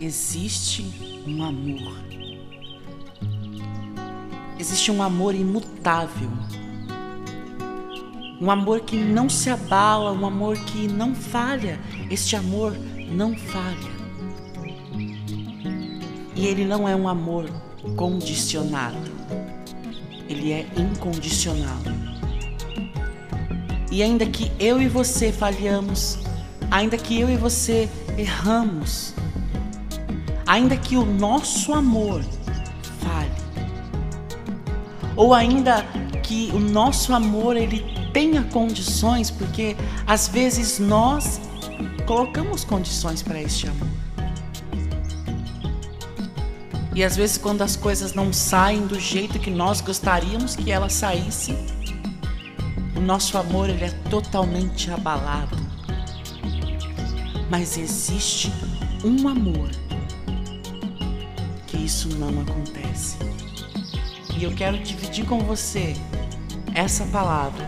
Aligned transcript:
existe 0.00 1.22
um 1.26 1.44
amor. 1.44 1.92
Existe 4.58 4.90
um 4.90 5.02
amor 5.02 5.34
imutável. 5.34 6.30
Um 8.40 8.50
amor 8.50 8.80
que 8.80 8.96
não 8.96 9.28
se 9.28 9.50
abala, 9.50 10.12
um 10.12 10.26
amor 10.26 10.56
que 10.56 10.88
não 10.88 11.14
falha. 11.14 11.78
Este 12.10 12.34
amor 12.34 12.74
não 13.12 13.36
falha. 13.36 14.00
E 16.34 16.46
ele 16.46 16.64
não 16.64 16.88
é 16.88 16.96
um 16.96 17.06
amor 17.06 17.50
condicionado. 17.96 19.10
Ele 20.26 20.52
é 20.52 20.66
incondicional. 20.76 21.78
E 23.90 24.02
ainda 24.02 24.24
que 24.24 24.50
eu 24.58 24.80
e 24.80 24.88
você 24.88 25.32
falhamos, 25.32 26.18
ainda 26.70 26.96
que 26.96 27.20
eu 27.20 27.28
e 27.28 27.36
você 27.36 27.90
erramos, 28.16 29.14
ainda 30.50 30.76
que 30.76 30.96
o 30.96 31.06
nosso 31.06 31.72
amor 31.72 32.24
fale, 32.98 33.30
ou 35.14 35.32
ainda 35.32 35.84
que 36.24 36.50
o 36.52 36.58
nosso 36.58 37.14
amor 37.14 37.56
ele 37.56 37.84
tenha 38.12 38.42
condições, 38.42 39.30
porque 39.30 39.76
às 40.04 40.26
vezes 40.26 40.80
nós 40.80 41.40
colocamos 42.04 42.64
condições 42.64 43.22
para 43.22 43.40
este 43.40 43.68
amor. 43.68 43.86
E 46.96 47.04
às 47.04 47.14
vezes 47.14 47.38
quando 47.38 47.62
as 47.62 47.76
coisas 47.76 48.12
não 48.12 48.32
saem 48.32 48.88
do 48.88 48.98
jeito 48.98 49.38
que 49.38 49.50
nós 49.50 49.80
gostaríamos 49.80 50.56
que 50.56 50.72
elas 50.72 50.94
saíssem, 50.94 51.56
o 52.96 53.00
nosso 53.00 53.38
amor 53.38 53.70
ele 53.70 53.84
é 53.84 53.90
totalmente 54.10 54.90
abalado. 54.90 55.56
Mas 57.48 57.78
existe 57.78 58.52
um 59.04 59.28
amor 59.28 59.70
isso 61.90 62.08
não 62.18 62.28
acontece. 62.40 63.16
E 64.38 64.44
eu 64.44 64.54
quero 64.54 64.78
dividir 64.78 65.26
com 65.26 65.40
você 65.40 65.96
essa 66.72 67.04
palavra 67.06 67.66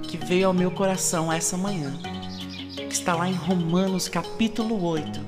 que 0.00 0.16
veio 0.16 0.46
ao 0.46 0.54
meu 0.54 0.70
coração 0.70 1.32
essa 1.32 1.56
manhã, 1.56 1.92
que 2.76 2.94
está 2.94 3.16
lá 3.16 3.28
em 3.28 3.34
Romanos 3.34 4.08
capítulo 4.08 4.84
8, 4.84 5.20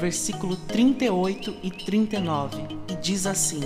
versículo 0.00 0.56
38 0.56 1.56
e 1.62 1.70
39, 1.70 2.56
e 2.88 2.96
diz 3.02 3.26
assim: 3.26 3.60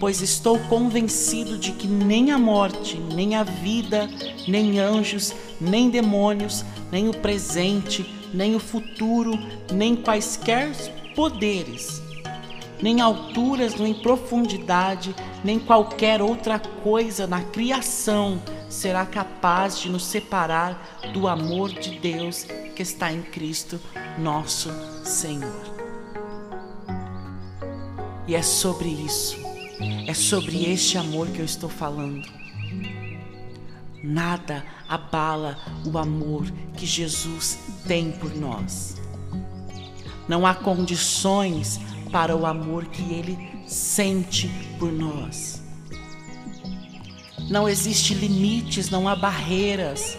pois 0.00 0.20
estou 0.20 0.58
convencido 0.68 1.56
de 1.56 1.70
que 1.70 1.86
nem 1.86 2.32
a 2.32 2.38
morte, 2.38 2.98
nem 3.14 3.36
a 3.36 3.44
vida, 3.44 4.10
nem 4.48 4.80
anjos, 4.80 5.32
nem 5.60 5.88
demônios, 5.88 6.64
nem 6.90 7.08
o 7.08 7.14
presente, 7.14 8.04
nem 8.34 8.56
o 8.56 8.60
futuro, 8.60 9.38
nem 9.72 9.94
quaisquer 9.94 10.72
poderes, 11.14 12.02
nem 12.84 13.00
alturas, 13.00 13.76
nem 13.76 13.94
profundidade, 13.94 15.16
nem 15.42 15.58
qualquer 15.58 16.20
outra 16.20 16.58
coisa 16.58 17.26
na 17.26 17.40
criação 17.40 18.38
será 18.68 19.06
capaz 19.06 19.78
de 19.78 19.88
nos 19.88 20.04
separar 20.04 21.00
do 21.14 21.26
amor 21.26 21.72
de 21.72 21.98
Deus 21.98 22.44
que 22.76 22.82
está 22.82 23.10
em 23.10 23.22
Cristo, 23.22 23.80
nosso 24.18 24.70
Senhor. 25.02 25.64
E 28.28 28.34
é 28.34 28.42
sobre 28.42 28.90
isso 28.90 29.42
é 30.06 30.12
sobre 30.12 30.70
este 30.70 30.98
amor 30.98 31.28
que 31.28 31.38
eu 31.38 31.44
estou 31.46 31.70
falando. 31.70 32.28
Nada 34.02 34.62
abala 34.86 35.56
o 35.90 35.96
amor 35.96 36.44
que 36.76 36.84
Jesus 36.84 37.58
tem 37.88 38.12
por 38.12 38.36
nós. 38.36 38.96
Não 40.28 40.46
há 40.46 40.54
condições 40.54 41.80
para 42.14 42.36
o 42.36 42.46
amor 42.46 42.84
que 42.84 43.02
ele 43.12 43.36
sente 43.66 44.48
por 44.78 44.92
nós. 44.92 45.60
Não 47.50 47.68
existe 47.68 48.14
limites, 48.14 48.88
não 48.88 49.08
há 49.08 49.16
barreiras, 49.16 50.16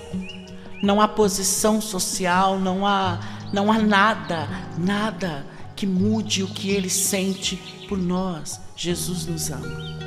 não 0.84 1.00
há 1.00 1.08
posição 1.08 1.80
social, 1.80 2.59
não 2.59 2.86
há 2.86 3.22
não 3.53 3.72
há 3.72 3.80
nada, 3.80 4.50
nada 4.78 5.47
que 5.74 5.88
mude 5.88 6.44
o 6.44 6.47
que 6.50 6.70
ele 6.70 6.90
sente 6.90 7.56
por 7.88 7.97
nós. 7.97 8.59
Jesus 8.75 9.25
nos 9.25 9.50
ama. 9.50 9.97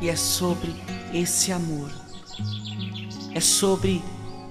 E 0.00 0.08
é 0.08 0.16
sobre 0.16 0.74
esse 1.12 1.52
amor, 1.52 1.92
é 3.32 3.38
sobre 3.38 4.02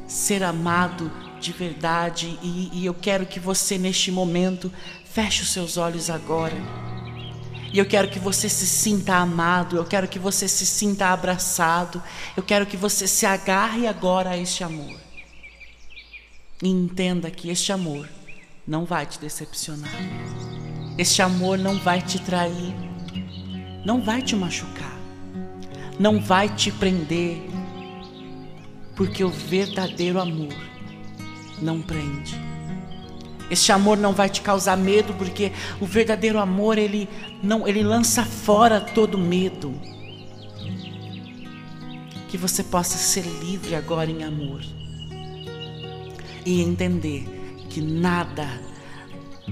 ser 0.08 0.44
amado 0.44 1.12
de 1.44 1.52
verdade. 1.52 2.40
E, 2.42 2.70
e, 2.74 2.86
eu 2.86 2.94
quero 2.94 3.26
que 3.26 3.40
você, 3.40 3.78
neste 3.78 4.12
momento, 4.12 4.72
feche 5.04 5.44
os 5.44 5.50
seus 5.52 5.78
olhos 5.78 6.10
agora. 6.10 6.56
E 7.72 7.78
eu 7.78 7.86
quero 7.86 8.08
que 8.08 8.20
você 8.20 8.48
se 8.48 8.68
sinta 8.68 9.16
amado, 9.16 9.76
eu 9.76 9.84
quero 9.84 10.08
que 10.08 10.20
você 10.20 10.48
se 10.48 10.66
sinta 10.66 11.08
abraçado, 11.08 12.02
eu 12.38 12.44
quero 12.44 12.66
que 12.68 12.78
você 12.78 13.08
se 13.08 13.26
agarre 13.26 13.88
agora 13.88 14.32
a 14.32 14.38
este 14.38 14.64
amor. 14.64 15.00
E 16.62 16.70
entenda 16.70 17.30
que 17.32 17.50
este 17.50 17.72
amor 17.72 18.08
não 18.66 18.86
vai 18.86 19.06
te 19.06 19.20
decepcionar. 19.20 19.92
Este 20.98 21.24
amor 21.24 21.58
não 21.58 21.80
vai 21.80 22.00
te 22.00 22.20
trair, 22.20 22.76
não 23.84 24.02
vai 24.02 24.22
te 24.22 24.36
machucar, 24.36 24.96
não 26.00 26.22
vai 26.22 26.48
te 26.48 26.72
prender, 26.72 27.42
porque 28.96 29.24
o 29.24 29.30
verdadeiro 29.30 30.22
amor 30.22 30.73
não 31.62 31.82
prende. 31.82 32.40
Este 33.50 33.72
amor 33.72 33.98
não 33.98 34.14
vai 34.14 34.30
te 34.30 34.42
causar 34.42 34.78
medo, 34.78 35.14
porque 35.14 35.52
o 35.80 35.86
verdadeiro 35.86 36.40
amor 36.40 36.78
ele 36.78 37.08
não 37.42 37.68
ele 37.68 37.84
lança 37.84 38.24
fora 38.24 38.82
todo 38.82 39.18
medo. 39.18 39.74
Que 42.30 42.38
você 42.38 42.64
possa 42.64 42.98
ser 42.98 43.24
livre 43.44 43.76
agora 43.76 44.10
em 44.10 44.24
amor 44.24 44.62
e 46.46 46.62
entender 46.62 47.26
que 47.70 47.82
nada, 47.82 48.48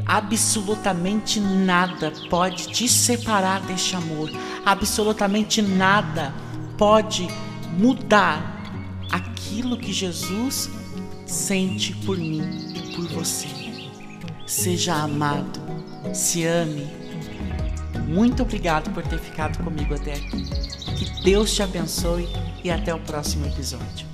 absolutamente 0.05 1.39
nada 1.39 2.11
pode 2.29 2.69
te 2.69 2.87
separar 2.87 3.61
deste 3.61 3.95
amor, 3.95 4.31
absolutamente 4.65 5.61
nada 5.61 6.33
pode 6.77 7.27
mudar 7.77 8.61
aquilo 9.11 9.77
que 9.77 9.93
Jesus 9.93 10.69
sente 11.31 11.95
por 12.05 12.17
mim 12.17 12.41
e 12.75 12.95
por 12.95 13.07
você. 13.07 13.47
Seja 14.45 14.95
amado, 14.95 15.59
se 16.13 16.43
ame. 16.43 16.85
Muito 18.07 18.43
obrigado 18.43 18.93
por 18.93 19.01
ter 19.03 19.17
ficado 19.17 19.63
comigo 19.63 19.95
até 19.95 20.13
aqui. 20.13 20.43
Que 20.97 21.23
Deus 21.23 21.55
te 21.55 21.63
abençoe 21.63 22.27
e 22.63 22.69
até 22.69 22.93
o 22.93 22.99
próximo 22.99 23.45
episódio. 23.47 24.05